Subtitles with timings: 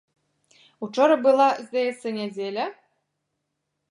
[0.85, 2.65] Учора была, здаецца, нядзеля?